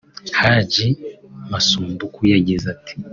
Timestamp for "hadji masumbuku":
0.39-2.21